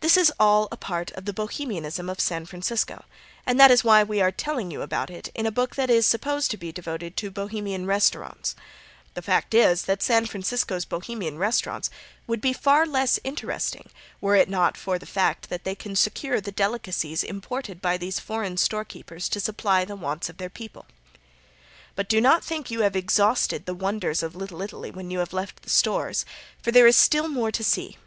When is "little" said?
24.34-24.60